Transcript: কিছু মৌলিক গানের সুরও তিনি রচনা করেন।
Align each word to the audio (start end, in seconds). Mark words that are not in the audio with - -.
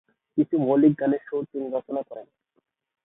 কিছু 0.37 0.55
মৌলিক 0.57 0.93
গানের 0.99 1.21
সুরও 1.27 1.49
তিনি 1.51 1.67
রচনা 1.75 2.01
করেন। 2.09 2.27